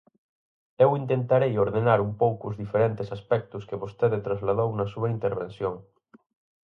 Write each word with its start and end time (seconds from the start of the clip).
Eu 0.83 0.89
intentarei 1.01 1.53
ordenar 1.65 1.99
un 2.07 2.11
pouco 2.21 2.43
os 2.49 2.59
diferentes 2.63 3.07
aspectos 3.17 3.65
que 3.67 3.81
vostede 3.83 4.23
trasladou 4.27 4.69
na 4.75 4.85
súa 4.93 5.07
intervención. 5.15 5.75